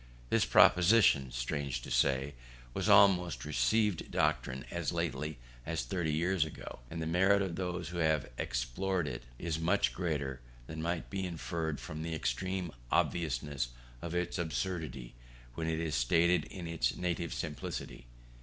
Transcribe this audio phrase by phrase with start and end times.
[0.31, 2.33] This proposition, strange to say,
[2.73, 7.55] was almost a received doctrine as lately as thirty years ago; and the merit of
[7.55, 12.71] those who have exploded it is much greater than might be inferred from the extreme
[12.91, 13.67] obviousness
[14.01, 15.13] of its absurdity
[15.53, 18.07] when it is stated in its native simplicity.